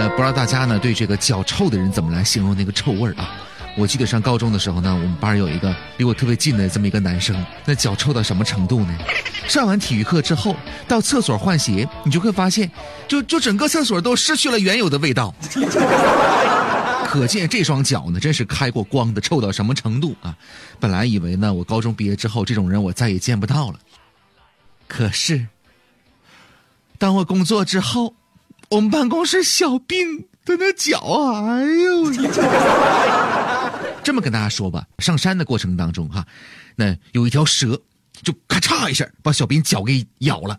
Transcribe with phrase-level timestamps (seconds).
[0.00, 3.36] 呃，不知道大家呢对这个脚臭的人怎么来形容那个臭味儿啊？
[3.76, 8.98] 我记得上高中的时候呢，我们班有一个离我特别近的这么一个男生，那脚臭到什么程度呢？
[9.46, 10.56] 上完体育课之后
[10.88, 12.70] 到厕所换鞋，你就会发现，
[13.06, 15.34] 就就整个厕所都失去了原有的味道。
[17.04, 20.34] 可见这双脚呢，真是开过光的，臭到什么程度啊！
[20.78, 23.78] 本来以为呢，我高中毕业之后，这种人我再也见不到了。
[24.88, 25.46] 可是，
[26.96, 28.14] 当我工作之后，
[28.70, 32.12] 我们办公室小兵的那脚啊，哎呦！
[34.04, 36.24] 这么跟大家说吧，上山的过程当中哈，
[36.76, 37.76] 那有一条蛇，
[38.22, 40.56] 就咔嚓一下把小兵脚给咬了，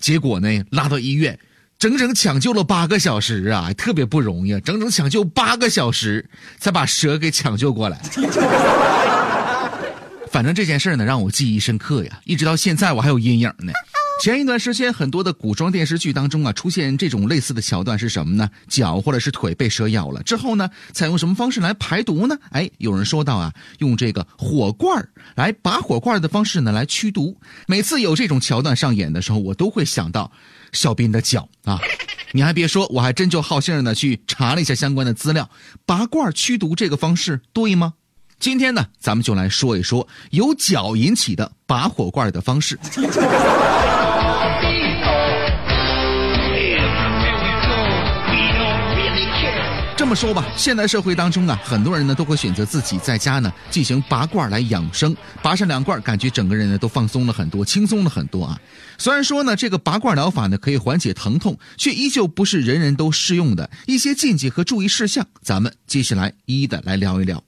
[0.00, 1.38] 结果呢拉到医院，
[1.78, 6.28] 整整抢救了八个小时啊，特别不容易，整整抢救八个小时
[6.58, 8.02] 才把蛇给抢救过来。
[10.32, 13.72] 反正这件事呢让我记忆深刻呀，一直到现在我还有阴影呢。
[14.20, 18.50] 前一段时间，很多的古装电视剧当中啊，出现这种类似的桥段是什么呢？
[18.68, 22.36] 脚或者是腿被蛇咬了之后呢，采用什么方式来排毒呢？
[22.50, 27.34] 哎，有人说到啊，用这个火罐来拔火罐的方式呢来驱毒。
[27.66, 30.30] 每次有这种桥段上演的时候，我都会想到
[30.72, 31.80] 小斌的脚啊。
[32.32, 35.48] 你还别说，我还真就好信儿呢去查了一下相关的资料，
[35.86, 37.94] 拔罐驱毒这个方式对吗？
[38.38, 42.78] 今天呢，咱们就来说一说由脚引起的拔火罐的方式。
[49.96, 58.58] 这么说吧，现代社会当中啊，很多人呢都会选择自己在家呢进行拔罐来养生，拔上两罐，感觉整个人呢都放松了很多，轻松了很多啊。
[58.98, 63.70] 虽然说呢，这个拔罐疗法呢可以缓解疼痛，却依旧不是人人都适用的。
[63.86, 67.40] 一些禁忌和注意事项，咱们接下来一一的来聊一聊。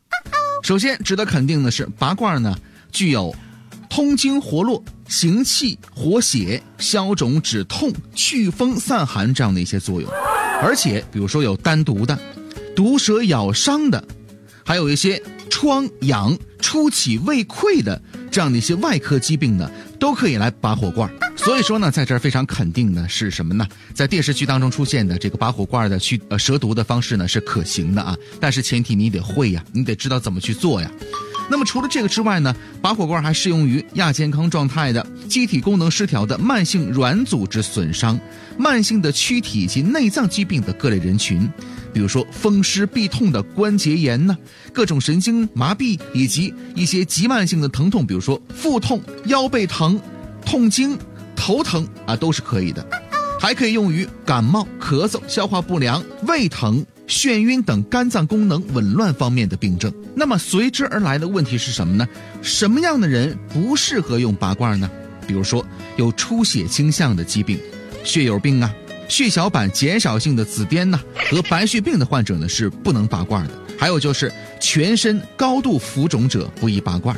[0.63, 2.57] 首先值得肯定的是，拔罐呢
[2.93, 3.35] 具有
[3.89, 10.11] 通经活络、行气活血、消肿止痛、祛风散寒这样的一些作用，
[10.63, 12.19] 而且比如说有单独的。
[12.75, 14.03] 毒蛇咬伤的，
[14.65, 19.71] 还有一些疮疡、初起胃溃的这样的一些外科疾病呢，
[20.01, 21.13] 都可以来拔火罐。
[21.37, 23.69] 所以说呢，在这儿非常肯定的是什么呢？
[23.93, 30.91] 在电视剧当中出现的这个拔火罐的去呃蛇毒的方式呢是可行的啊，但是前提你得会呀，你得知道怎么去做呀。
[31.53, 38.19] 那么除了这个之外呢，拔火罐还适用于亚健康状态的、机体功能失调的、慢性软组织损伤、
[38.57, 41.47] 慢性的躯体及内脏疾病的各类人群。
[41.93, 44.35] 比如说风湿痹痛的关节炎呢，
[44.73, 50.01] 各种神经麻痹以及一些急慢性的疼痛，比如说腹痛、腰背疼、
[50.47, 50.99] 痛经、
[51.37, 52.83] 头疼啊，都是可以的。
[53.39, 59.93] 还可以用于感冒、咳嗽、消化不良、胃疼、眩晕等肝脏功能紊乱方面的病症。
[60.15, 62.09] 那么随之而来的问题是什么呢？
[62.41, 64.91] 什么样的人不适合用拔罐呢？
[65.27, 65.63] 比如说
[65.99, 67.59] 有出血倾向的疾病，
[68.03, 68.75] 血友病啊。
[69.09, 70.99] 血小板减少性的紫癜呐
[71.31, 77.15] 和白血病的患者呢是不能拔罐的，还有就是全身高度浮肿者不宜拔罐。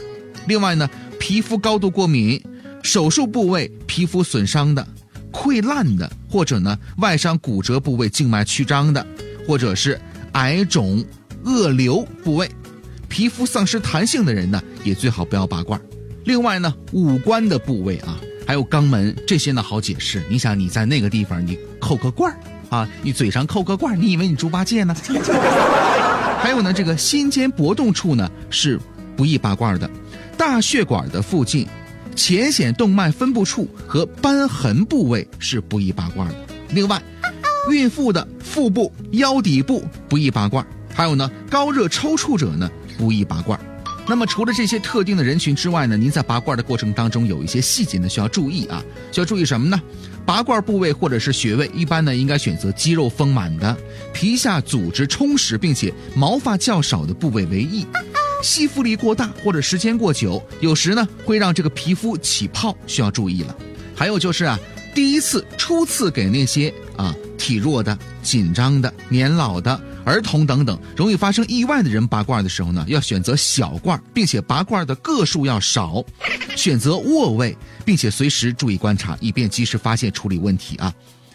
[0.48, 0.90] 另外呢，
[1.20, 2.42] 皮肤高度过敏、
[2.82, 4.84] 手术部位皮肤损伤的、
[5.30, 9.06] 溃烂的，或者呢外伤骨折部位静脉曲张的，
[9.46, 10.00] 或者是
[10.32, 11.04] 癌肿、
[11.44, 12.50] 恶瘤部位、
[13.08, 15.80] 皮肤丧失弹性的人呢，也最好不要拔罐。
[16.24, 18.18] 另外呢，五官的部位啊。
[18.46, 20.22] 还有肛门这些呢，好解释。
[20.28, 22.38] 你想你在那个地方，你扣个罐儿
[22.68, 24.94] 啊，你嘴上扣个罐儿，你以为你猪八戒呢？
[26.38, 28.78] 还有呢，这个心尖搏动处呢是
[29.16, 29.88] 不易拔罐的，
[30.36, 31.66] 大血管的附近、
[32.14, 36.34] 浅显动脉分布处和瘢痕部位是不易拔罐的。
[36.68, 37.02] 另外，
[37.70, 40.64] 孕妇的腹部、腰底部不宜拔罐，
[40.94, 43.58] 还有呢，高热抽搐者呢不宜拔罐。
[44.06, 49.80] 那么除了这些特定的人群之外呢，您在拔罐的过程当中有一些细节呢需要注意啊，需要注意什么呢？
[50.26, 53.74] 拔罐部位或者是穴位，一般呢应该选择肌肉丰满的、
[54.12, 57.86] 皮下组织充实并且毛发较少的部位为宜。
[58.42, 63.56] 吸附力过大或者时间过久，有时呢会让这个皮肤起泡，需要注意了。
[63.94, 64.58] 还有就是啊，
[64.94, 69.78] 第一次、初次给那些啊体弱的、紧张的、年老的。
[70.02, 76.02] 儿童等等容易发生意外的人拔罐的时候呢，要选择小罐，并且拔罐的个数要少，
[76.56, 80.92] 选择卧位，并且随时注意观察，以便及时发现处理问题啊。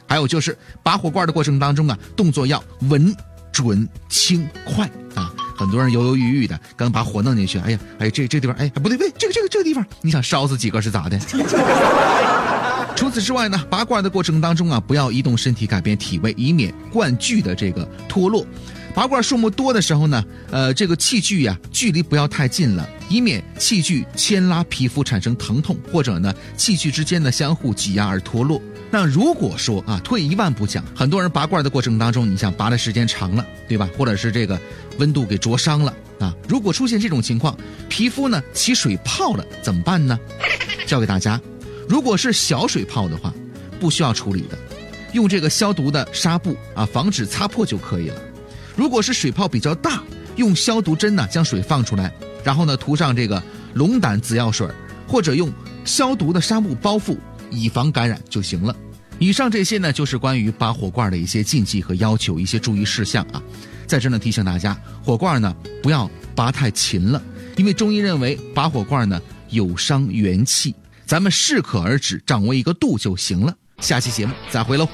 [0.07, 3.15] 还有就是拔火罐的过程当中啊，动作要稳、
[3.51, 5.31] 准、轻、快啊。
[5.55, 11.19] 很多人犹犹豫豫的，刚把火弄进去，哎呀，哎这这地方，哎不对不对，这个这个这个地方，你想烧死几个是咋的？
[12.99, 18.45] 除此之外呢，拔罐的过程当中啊，不要移动身体改变体位，以免罐具的这个脱落。
[18.93, 28.61] 拔罐数目多的时候呢，呃，这个器具呀，距离不要太近了，以免器具牵拉皮肤产生疼痛，或者呢，器具之间的相互挤压而脱落。
[28.91, 33.89] 那如果说啊，退一万步讲，很多人拔罐的过程当中，你像拔的时间长了，对吧？
[33.97, 34.59] 或者是这个
[34.97, 37.57] 温度给灼伤了啊，如果出现这种情况，
[37.87, 40.19] 皮肤呢起水泡了，怎么办呢？
[40.85, 41.39] 教给大家，
[41.89, 43.33] 如果是小水泡的话，
[43.79, 44.57] 不需要处理的，
[45.11, 48.21] 用这个消毒的纱布啊，防止擦破就可以了。
[48.75, 50.03] 如果是水泡比较大，
[50.35, 52.13] 用消毒针呢将水放出来，
[52.43, 53.41] 然后呢涂上这个
[53.73, 54.69] 龙胆紫药水，
[55.07, 55.51] 或者用
[55.83, 57.17] 消毒的纱布包覆。
[57.51, 58.75] 以防感染就行了。
[59.17, 63.41] 以上这些呢，就是关于拔火罐的一些禁忌和要求，一些注意事项啊。
[63.87, 65.51] 在这呢提醒大家，火罐呢
[65.81, 67.19] 不要拔太勤了，
[67.57, 69.19] 因为中医认为拔火罐呢
[69.49, 70.75] 有伤元气，
[71.09, 73.51] 咱们适可而止，掌握一个度就行了。
[73.79, 74.87] 下期节目再会喽。